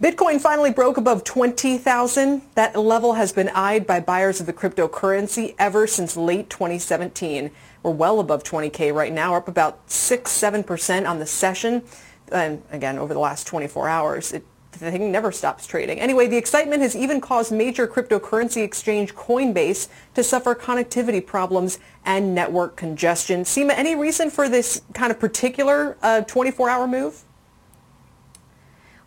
[0.03, 2.43] Bitcoin finally broke above 20,000.
[2.57, 7.53] That level has been eyed by buyers of the cryptocurrency ever since late 2017.
[7.85, 9.37] We're well above 20K right now.
[9.37, 11.85] Up about 6, 7% on the session.
[12.33, 15.99] And again, over the last 24 hours, it the thing never stops trading.
[16.01, 22.35] Anyway, the excitement has even caused major cryptocurrency exchange Coinbase to suffer connectivity problems and
[22.35, 23.43] network congestion.
[23.43, 27.25] Seema, any reason for this kind of particular uh, 24-hour move?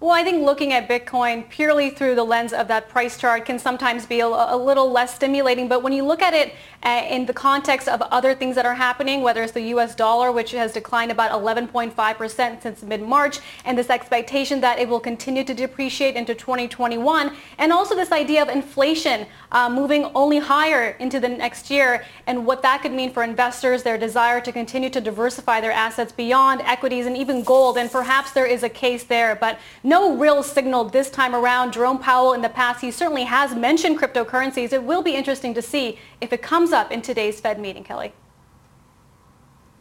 [0.02, 3.60] Well, I think looking at Bitcoin purely through the lens of that price chart can
[3.60, 5.68] sometimes be a, a little less stimulating.
[5.68, 8.74] But when you look at it uh, in the context of other things that are
[8.74, 9.94] happening, whether it's the U.S.
[9.94, 15.44] dollar, which has declined about 11.5% since mid-March, and this expectation that it will continue
[15.44, 21.20] to depreciate into 2021, and also this idea of inflation uh, moving only higher into
[21.20, 25.00] the next year, and what that could mean for investors, their desire to continue to
[25.00, 27.78] diversify their assets beyond equities and even gold.
[27.78, 29.60] And perhaps there is a case there, but
[29.92, 31.74] no real signal this time around.
[31.74, 34.72] Jerome Powell in the past, he certainly has mentioned cryptocurrencies.
[34.72, 38.14] It will be interesting to see if it comes up in today's Fed meeting, Kelly.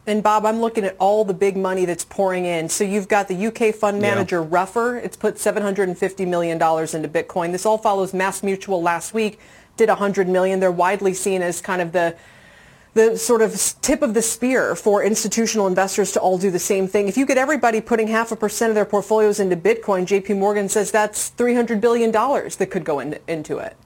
[0.05, 2.67] And Bob, I'm looking at all the big money that's pouring in.
[2.67, 4.47] So you've got the UK fund manager yeah.
[4.49, 4.97] Ruffer.
[4.97, 7.53] It's put $750 million into Bitcoin.
[7.53, 9.39] This all follows Mass Mutual last week,
[9.77, 10.59] did 100 million.
[10.59, 12.17] They're widely seen as kind of the
[12.93, 16.87] the sort of tip of the spear for institutional investors to all do the same
[16.87, 17.07] thing.
[17.07, 20.67] If you get everybody putting half a percent of their portfolios into Bitcoin, JP Morgan
[20.67, 23.77] says that's $300 billion that could go in, into it.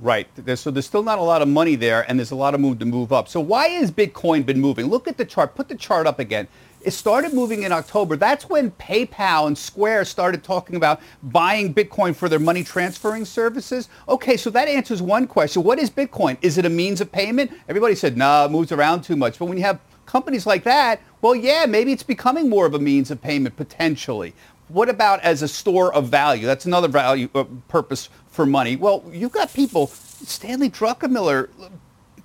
[0.00, 0.26] Right.
[0.56, 2.78] So there's still not a lot of money there, and there's a lot of move
[2.78, 3.28] to move up.
[3.28, 4.86] So why has Bitcoin been moving?
[4.86, 5.54] Look at the chart.
[5.54, 6.48] Put the chart up again.
[6.82, 8.16] It started moving in October.
[8.16, 13.90] That's when PayPal and Square started talking about buying Bitcoin for their money transferring services.
[14.08, 15.62] Okay, so that answers one question.
[15.62, 16.38] What is Bitcoin?
[16.40, 17.52] Is it a means of payment?
[17.68, 19.38] Everybody said, no, nah, it moves around too much.
[19.38, 22.78] But when you have companies like that, well, yeah, maybe it's becoming more of a
[22.78, 24.32] means of payment potentially.
[24.72, 26.46] What about as a store of value?
[26.46, 28.76] That's another value uh, purpose for money.
[28.76, 31.48] Well, you've got people, Stanley Druckenmiller,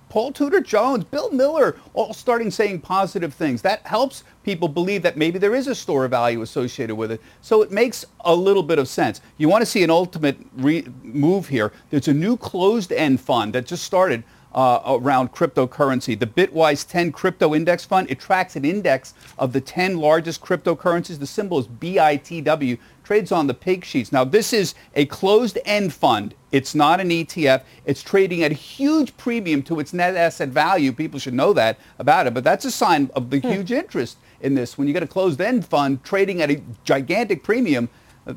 [0.10, 3.63] Paul Tudor Jones, Bill Miller, all starting saying positive things.
[3.63, 7.21] That helps people believe that maybe there is a store of value associated with it.
[7.41, 9.21] So it makes a little bit of sense.
[9.38, 11.73] You want to see an ultimate re- move here.
[11.89, 14.23] There's a new closed-end fund that just started
[14.55, 16.17] uh, around cryptocurrency.
[16.17, 21.19] The Bitwise 10 Crypto Index Fund, it tracks an index of the 10 largest cryptocurrencies.
[21.19, 24.13] The symbol is BITW, trades on the pink sheets.
[24.13, 26.33] Now, this is a closed-end fund.
[26.53, 27.63] It's not an ETF.
[27.85, 30.93] It's trading at a huge premium to its net asset value.
[30.93, 33.49] People should know that about it, but that's a sign of the hmm.
[33.49, 34.77] huge interest in this.
[34.77, 37.89] When you get a closed-end fund trading at a gigantic premium,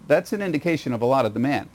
[0.09, 1.71] that's an indication of a lot of demand.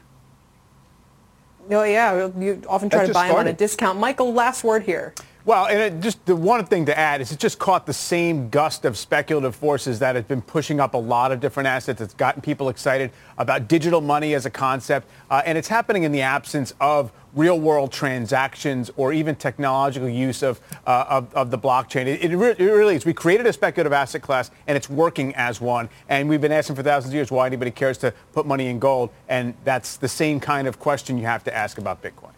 [1.70, 2.30] Oh, yeah.
[2.38, 4.00] You often try to buy them on a discount.
[4.00, 5.14] Michael, last word here.
[5.46, 8.86] Well, and just the one thing to add is it just caught the same gust
[8.86, 12.00] of speculative forces that has been pushing up a lot of different assets.
[12.00, 16.14] It's gotten people excited about digital money as a concept, uh, and it's happening in
[16.14, 22.06] the absence of real-world transactions or even technological use of, uh, of, of, the blockchain.
[22.06, 23.06] It, it, re- it, really is.
[23.06, 25.90] We created a speculative asset class, and it's working as one.
[26.08, 28.80] And we've been asking for thousands of years why anybody cares to put money in
[28.80, 32.33] gold, and that's the same kind of question you have to ask about Bitcoin.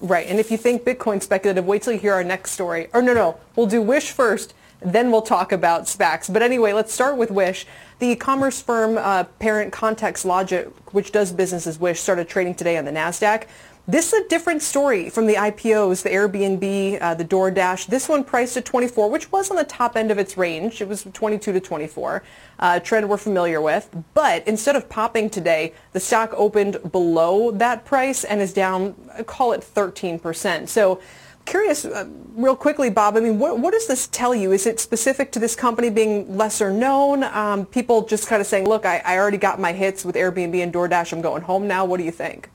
[0.00, 0.26] Right.
[0.26, 2.88] And if you think Bitcoin speculative, wait till you hear our next story.
[2.92, 6.30] Or no, no, we'll do Wish first, then we'll talk about SPACs.
[6.30, 7.66] But anyway, let's start with Wish.
[7.98, 12.84] The e-commerce firm uh, parent ContextLogic, which does business as Wish, started trading today on
[12.84, 13.46] the NASDAQ.
[13.88, 17.86] This is a different story from the IPOs, the Airbnb, uh, the DoorDash.
[17.86, 20.80] This one priced at 24, which was on the top end of its range.
[20.80, 22.24] It was 22 to 24,
[22.58, 23.88] uh, trend we're familiar with.
[24.12, 29.52] But instead of popping today, the stock opened below that price and is down, call
[29.52, 30.68] it 13%.
[30.68, 31.00] So
[31.44, 34.50] curious, uh, real quickly, Bob, I mean, what, what, does this tell you?
[34.50, 37.22] Is it specific to this company being lesser known?
[37.22, 40.60] Um, people just kind of saying, look, I, I already got my hits with Airbnb
[40.60, 41.12] and DoorDash.
[41.12, 41.84] I'm going home now.
[41.84, 42.50] What do you think?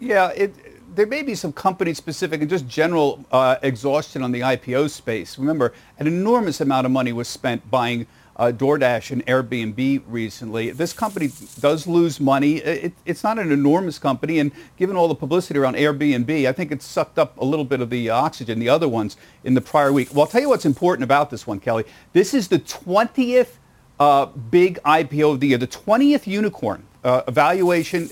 [0.00, 0.54] Yeah, it,
[0.94, 5.38] there may be some company specific and just general uh, exhaustion on the IPO space.
[5.38, 8.06] Remember, an enormous amount of money was spent buying
[8.36, 10.70] uh, DoorDash and Airbnb recently.
[10.70, 12.58] This company does lose money.
[12.58, 16.70] It, it's not an enormous company, and given all the publicity around Airbnb, I think
[16.70, 19.92] it sucked up a little bit of the oxygen, the other ones, in the prior
[19.92, 20.12] week.
[20.12, 21.84] Well, I'll tell you what's important about this one, Kelly.
[22.12, 23.56] This is the 20th
[23.98, 27.22] uh, big IPO of the year, the 20th unicorn uh,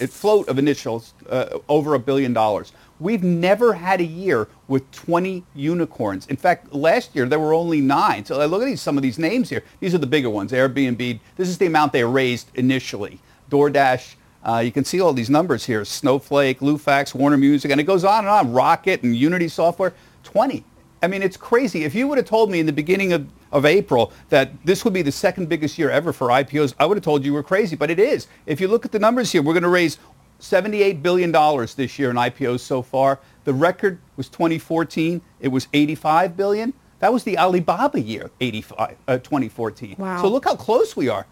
[0.09, 2.73] float of initials uh, over a billion dollars.
[2.99, 6.27] We've never had a year with 20 unicorns.
[6.29, 8.25] In fact, last year there were only nine.
[8.25, 9.63] So look at these, some of these names here.
[9.81, 10.53] These are the bigger ones.
[10.53, 11.21] Airbnb.
[11.37, 13.21] This is the amount they raised initially.
[13.51, 14.15] DoorDash.
[14.43, 15.85] Uh, you can see all these numbers here.
[15.85, 18.53] Snowflake, Lufax, Warner Music, and it goes on and on.
[18.53, 19.93] Rocket and Unity Software.
[20.23, 20.65] 20.
[21.03, 21.85] I mean, it's crazy.
[21.85, 24.93] If you would have told me in the beginning of, of April that this would
[24.93, 27.77] be the second biggest year ever for IPOs, I would have told you were crazy.
[27.77, 28.27] But it is.
[28.47, 29.99] If you look at the numbers here, we're going to raise
[30.41, 31.33] $78 billion
[31.77, 33.21] this year in IPOs so far.
[33.45, 35.21] The record was 2014.
[35.41, 36.73] It was 85 billion.
[36.99, 39.97] That was the Alibaba year, 85, uh, 2014.
[39.99, 40.23] Wow.
[40.23, 41.27] So look how close we are.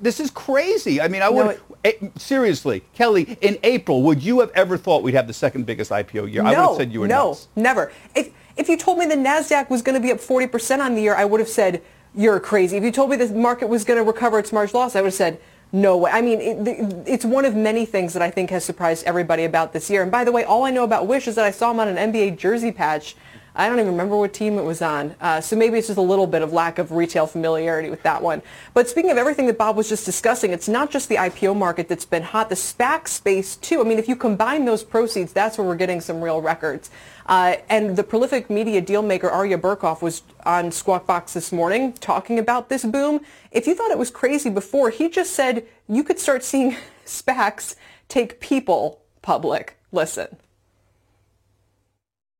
[0.00, 1.02] This is crazy.
[1.02, 3.36] I mean, I would no, seriously, Kelly.
[3.42, 6.42] In April, would you have ever thought we'd have the second biggest IPO year?
[6.42, 7.48] No, I would have said you were no, nuts.
[7.56, 7.92] never.
[8.14, 11.02] If if you told me the Nasdaq was going to be up 40% on the
[11.02, 11.82] year, I would have said
[12.14, 12.76] you're crazy.
[12.76, 15.08] If you told me the market was going to recover its March loss, I would
[15.08, 15.40] have said,
[15.72, 16.10] no way.
[16.10, 19.72] I mean, it, it's one of many things that I think has surprised everybody about
[19.72, 20.02] this year.
[20.02, 21.88] And by the way, all I know about Wish is that I saw him on
[21.88, 23.16] an NBA jersey patch.
[23.56, 25.14] I don't even remember what team it was on.
[25.20, 28.22] Uh, so maybe it's just a little bit of lack of retail familiarity with that
[28.22, 28.42] one.
[28.74, 31.88] But speaking of everything that Bob was just discussing, it's not just the IPO market
[31.88, 33.80] that's been hot, the SPAC space too.
[33.80, 36.90] I mean, if you combine those proceeds, that's where we're getting some real records.
[37.24, 42.38] Uh, and the prolific media dealmaker Aryeh Bourkoff was on Squawk Box this morning talking
[42.38, 43.20] about this boom.
[43.50, 46.76] If you thought it was crazy before, he just said you could start seeing
[47.06, 47.74] SPACs
[48.08, 49.78] take people public.
[49.92, 50.36] Listen.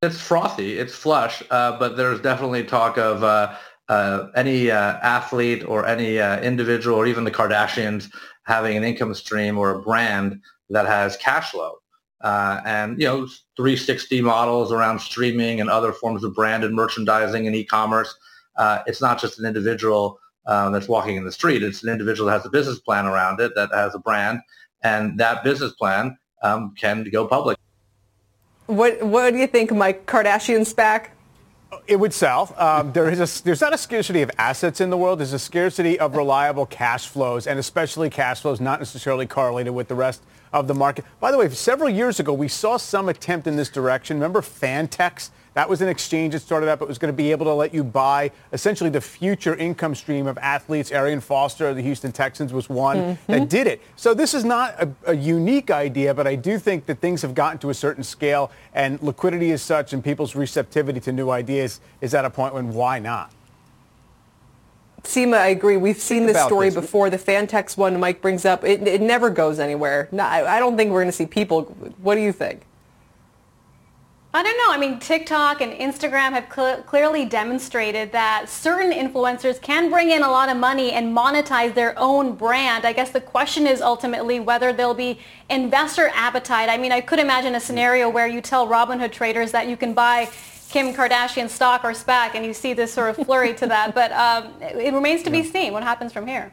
[0.07, 3.57] It's frothy, it's flush, uh, but there's definitely talk of uh,
[3.89, 8.09] uh, any uh, athlete or any uh, individual or even the Kardashians
[8.45, 10.41] having an income stream or a brand
[10.71, 11.79] that has cash flow.
[12.23, 13.27] And you know
[13.57, 18.15] 360 models around streaming and other forms of branded merchandising and e-commerce.
[18.87, 21.65] It's not just an individual that's walking in the street.
[21.65, 24.39] It's an individual that has a business plan around it that has a brand,
[24.83, 27.59] and that business plan um, can go public.
[28.67, 30.07] What What do you think, Mike?
[30.07, 31.09] Kardashian SPAC?
[31.87, 32.55] It would sell.
[32.57, 35.19] Um, there is a, there's not a scarcity of assets in the world.
[35.19, 39.89] There's a scarcity of reliable cash flows, and especially cash flows not necessarily correlated with
[39.89, 41.05] the rest of the market.
[41.21, 44.17] By the way, several years ago, we saw some attempt in this direction.
[44.17, 45.31] Remember Fantex?
[45.57, 46.83] That was an exchange that started up.
[46.83, 50.27] It was going to be able to let you buy essentially the future income stream
[50.27, 50.93] of athletes.
[50.93, 53.33] Arian Foster of the Houston Texans was one mm-hmm.
[53.33, 53.81] that did it.
[53.97, 57.35] So this is not a, a, unique idea, but I do think that things have
[57.35, 61.81] gotten to a certain scale and liquidity is such and people's receptivity to new ideas
[62.03, 63.33] is at a point when why not?
[65.05, 65.79] Seema, I agree.
[65.79, 66.75] We've seen this story this.
[66.75, 67.09] before.
[67.09, 70.11] The Fantex one Mike brings up, it, it never goes anywhere.
[70.13, 71.63] No, I don't think we're going to see people.
[72.03, 72.67] What do you think?
[74.37, 74.71] I don't know.
[74.71, 80.23] I mean, TikTok and Instagram have cl- clearly demonstrated that certain influencers can bring in
[80.23, 82.85] a lot of money and monetize their own brand.
[82.85, 86.69] I guess the question is ultimately whether there'll be investor appetite.
[86.69, 89.95] I mean, I could imagine a scenario where you tell Robinhood traders that you can
[89.95, 90.29] buy
[90.69, 93.95] Kim Kardashian stock or SPAC, and you see this sort of flurry to that.
[93.95, 96.53] But um, it remains to be seen what happens from here.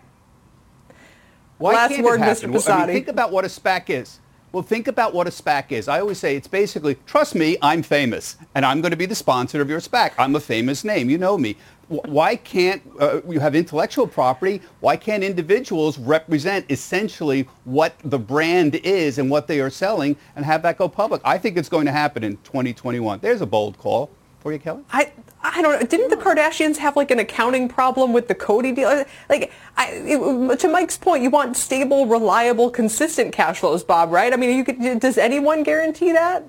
[1.58, 2.50] Why Last word, Mr.
[2.50, 2.84] Pisani.
[2.84, 4.22] I mean, think about what a SPAC is.
[4.54, 5.88] Well, think about what a SPAC is.
[5.88, 9.16] I always say it's basically, trust me, I'm famous, and I'm going to be the
[9.16, 10.12] sponsor of your SPAC.
[10.20, 11.10] I'm a famous name.
[11.10, 11.58] You know me.
[11.88, 14.62] Why can't uh, you have intellectual property?
[14.80, 20.46] Why can't individuals represent essentially what the brand is and what they are selling and
[20.46, 21.22] have that go public?
[21.26, 23.22] I think it's going to happen in 2021.
[23.22, 24.84] There's a bold call for you, Kelly.
[24.92, 25.12] I,
[25.44, 25.86] I don't know.
[25.86, 29.04] Didn't the Kardashians have like an accounting problem with the Coty deal?
[29.30, 34.12] Like, I, it, to Mike's point, you want stable, reliable, consistent cash flows, Bob.
[34.12, 34.32] Right?
[34.32, 36.44] I mean, you could, does anyone guarantee that?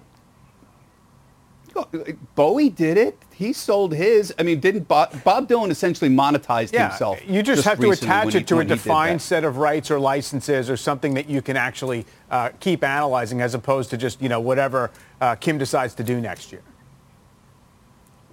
[2.37, 3.19] Bowie did it.
[3.35, 4.33] He sold his.
[4.39, 7.21] I mean, didn't Bob, Bob Dylan essentially monetized yeah, himself?
[7.27, 10.71] You just, just have to attach it to a defined set of rights or licenses
[10.71, 14.39] or something that you can actually uh, keep analyzing as opposed to just, you know,
[14.39, 16.63] whatever uh, Kim decides to do next year.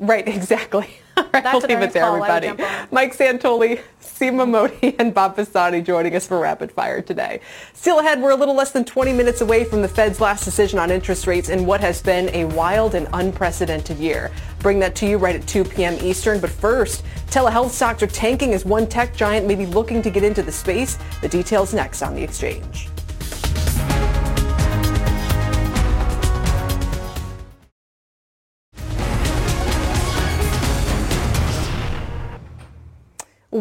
[0.01, 0.89] Right, exactly.
[1.15, 2.47] All right, I'll leave it there, everybody.
[2.91, 7.41] Mike Santoli, Seema Modi, and Bob Pisani joining us for Rapid Fire today.
[7.73, 10.79] Still ahead, we're a little less than 20 minutes away from the Fed's last decision
[10.79, 14.31] on interest rates in what has been a wild and unprecedented year.
[14.59, 15.97] Bring that to you right at 2 p.m.
[16.01, 16.39] Eastern.
[16.39, 20.23] But first, telehealth stocks are tanking as one tech giant may be looking to get
[20.23, 20.97] into the space.
[21.21, 22.89] The details next on the exchange.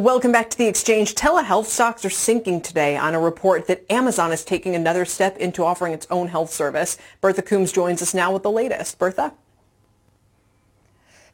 [0.01, 1.15] Welcome back to the exchange.
[1.15, 5.63] Telehealth stocks are sinking today on a report that Amazon is taking another step into
[5.63, 6.97] offering its own health service.
[7.21, 8.99] Bertha Coombs joins us now with the latest.
[8.99, 9.35] Bertha?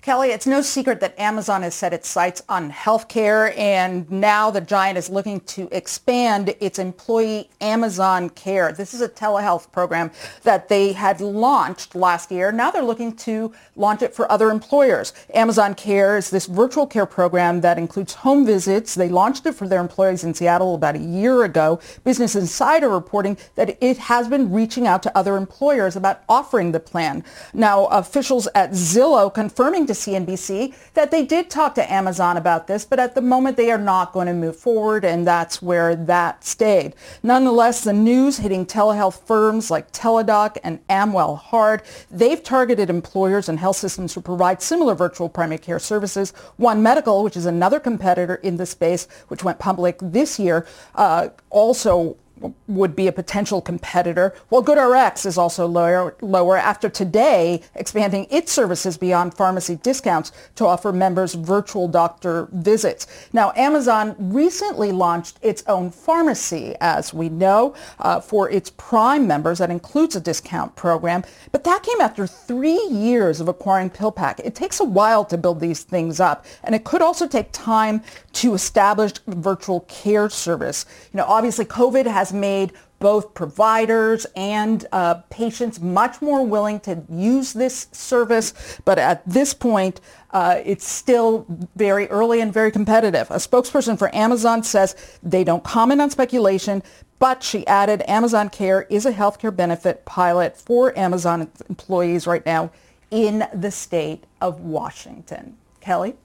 [0.06, 4.60] Kelly, it's no secret that Amazon has set its sights on healthcare, and now the
[4.60, 8.70] giant is looking to expand its employee Amazon Care.
[8.70, 10.12] This is a telehealth program
[10.44, 12.52] that they had launched last year.
[12.52, 15.12] Now they're looking to launch it for other employers.
[15.34, 18.94] Amazon Care is this virtual care program that includes home visits.
[18.94, 21.80] They launched it for their employees in Seattle about a year ago.
[22.04, 26.78] Business Insider reporting that it has been reaching out to other employers about offering the
[26.78, 27.24] plan.
[27.52, 32.84] Now, officials at Zillow confirming to CNBC that they did talk to Amazon about this,
[32.84, 36.44] but at the moment they are not going to move forward, and that's where that
[36.44, 36.94] stayed.
[37.22, 41.82] Nonetheless, the news hitting telehealth firms like Teladoc and Amwell hard.
[42.10, 46.32] They've targeted employers and health systems who provide similar virtual primary care services.
[46.56, 51.28] One Medical, which is another competitor in the space, which went public this year, uh,
[51.50, 52.16] also
[52.66, 58.52] would be a potential competitor, while GoodRx is also lower, lower after today expanding its
[58.52, 63.06] services beyond pharmacy discounts to offer members virtual doctor visits.
[63.32, 69.58] Now, Amazon recently launched its own pharmacy, as we know, uh, for its Prime members.
[69.58, 74.40] That includes a discount program, but that came after three years of acquiring PillPack.
[74.40, 78.02] It takes a while to build these things up, and it could also take time
[78.34, 80.84] to establish virtual care service.
[81.12, 87.02] You know, obviously, COVID has made both providers and uh, patients much more willing to
[87.10, 88.78] use this service.
[88.84, 90.00] But at this point,
[90.30, 91.46] uh, it's still
[91.76, 93.30] very early and very competitive.
[93.30, 96.82] A spokesperson for Amazon says they don't comment on speculation,
[97.18, 102.70] but she added Amazon Care is a healthcare benefit pilot for Amazon employees right now
[103.10, 105.56] in the state of Washington.
[105.80, 106.16] Kelly?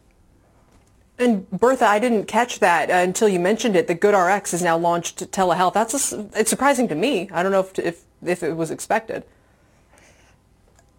[1.22, 3.88] And Bertha, I didn't catch that uh, until you mentioned it.
[3.88, 5.74] That GoodRx has now launched telehealth.
[5.74, 7.30] That's a, it's surprising to me.
[7.32, 9.24] I don't know if, if if it was expected.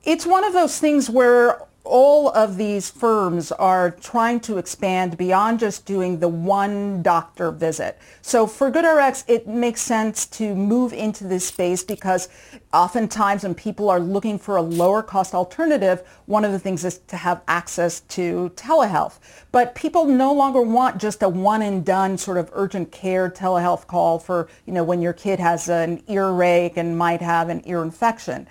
[0.04, 5.58] It's one of those things where all of these firms are trying to expand beyond
[5.58, 7.98] just doing the one doctor visit.
[8.20, 12.28] So for GoodRx, it makes sense to move into this space because
[12.72, 16.98] oftentimes when people are looking for a lower cost alternative, one of the things is
[17.08, 19.18] to have access to telehealth.
[19.50, 23.88] But people no longer want just a one and done sort of urgent care telehealth
[23.88, 27.82] call for, you know, when your kid has an earache and might have an ear
[27.82, 28.46] infection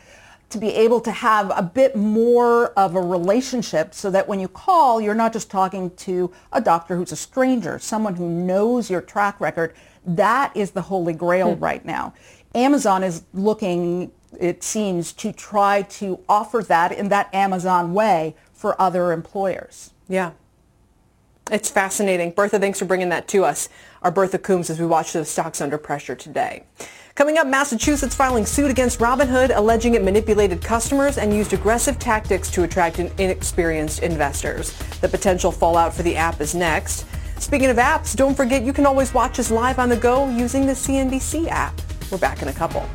[0.51, 4.47] to be able to have a bit more of a relationship so that when you
[4.47, 9.01] call, you're not just talking to a doctor who's a stranger, someone who knows your
[9.01, 9.73] track record.
[10.05, 11.63] That is the holy grail hmm.
[11.63, 12.13] right now.
[12.53, 18.79] Amazon is looking, it seems, to try to offer that in that Amazon way for
[18.79, 19.91] other employers.
[20.07, 20.31] Yeah.
[21.51, 22.31] It's fascinating.
[22.31, 23.67] Bertha, thanks for bringing that to us.
[24.01, 26.65] Our Bertha Coombs as we watch the stocks under pressure today.
[27.15, 32.49] Coming up, Massachusetts filing suit against Robinhood, alleging it manipulated customers and used aggressive tactics
[32.51, 34.71] to attract inexperienced investors.
[35.01, 37.05] The potential fallout for the app is next.
[37.37, 40.65] Speaking of apps, don't forget you can always watch us live on the go using
[40.65, 41.79] the CNBC app.
[42.09, 42.87] We're back in a couple.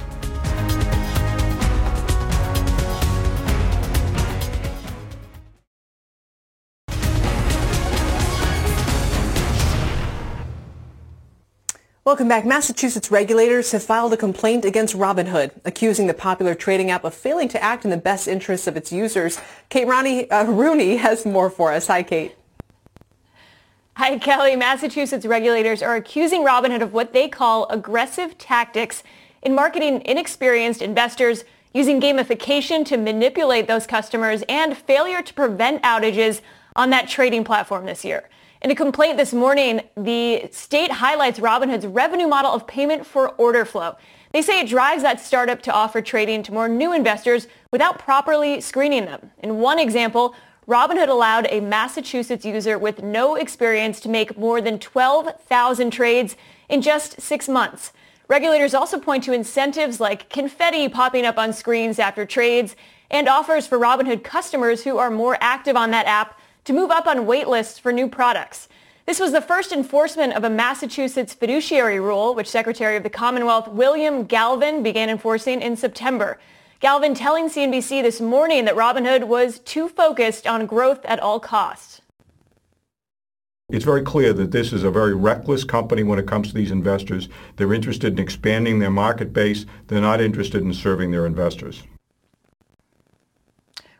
[12.06, 12.46] Welcome back.
[12.46, 17.48] Massachusetts regulators have filed a complaint against Robinhood, accusing the popular trading app of failing
[17.48, 19.40] to act in the best interests of its users.
[19.70, 21.88] Kate Ronnie, uh, Rooney has more for us.
[21.88, 22.36] Hi, Kate.
[23.94, 24.54] Hi, Kelly.
[24.54, 29.02] Massachusetts regulators are accusing Robinhood of what they call aggressive tactics
[29.42, 31.42] in marketing inexperienced investors
[31.74, 36.40] using gamification to manipulate those customers and failure to prevent outages
[36.76, 38.28] on that trading platform this year.
[38.62, 43.66] In a complaint this morning, the state highlights Robinhood's revenue model of payment for order
[43.66, 43.96] flow.
[44.32, 48.62] They say it drives that startup to offer trading to more new investors without properly
[48.62, 49.30] screening them.
[49.42, 50.34] In one example,
[50.66, 56.34] Robinhood allowed a Massachusetts user with no experience to make more than 12,000 trades
[56.68, 57.92] in just six months.
[58.26, 62.74] Regulators also point to incentives like confetti popping up on screens after trades
[63.10, 66.36] and offers for Robinhood customers who are more active on that app
[66.66, 68.68] to move up on wait lists for new products.
[69.06, 73.68] This was the first enforcement of a Massachusetts fiduciary rule, which Secretary of the Commonwealth
[73.68, 76.40] William Galvin began enforcing in September.
[76.80, 82.00] Galvin telling CNBC this morning that Robinhood was too focused on growth at all costs.
[83.68, 86.72] It's very clear that this is a very reckless company when it comes to these
[86.72, 87.28] investors.
[87.56, 89.66] They're interested in expanding their market base.
[89.86, 91.84] They're not interested in serving their investors.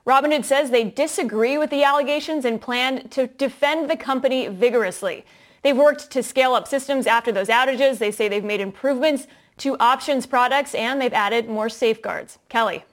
[0.06, 5.24] Robinhood says they disagree with the allegations and plan to defend the company vigorously.
[5.62, 7.98] They've worked to scale up systems after those outages.
[7.98, 9.26] They say they've made improvements
[9.58, 12.38] to options products and they've added more safeguards.
[12.48, 12.84] Kelly.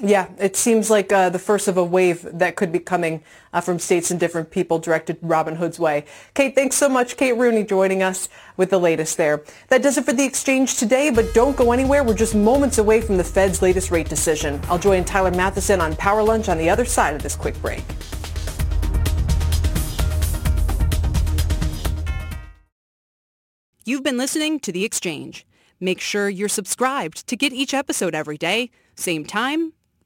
[0.00, 3.20] Yeah, it seems like uh, the first of a wave that could be coming
[3.52, 6.04] uh, from states and different people directed Robinhood's way.
[6.34, 7.16] Kate, thanks so much.
[7.16, 9.42] Kate Rooney joining us with the latest there.
[9.70, 12.04] That does it for the exchange today, but don't go anywhere.
[12.04, 14.60] We're just moments away from the Fed's latest rate decision.
[14.68, 17.82] I'll join Tyler Mathisen on Power Lunch on the other side of this quick break.
[23.84, 25.44] You've been listening to The Exchange.
[25.80, 29.72] Make sure you're subscribed to get each episode every day, same time,